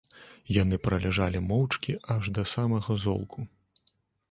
[0.55, 3.49] Яны праляжалі моўчкі аж да самага золку.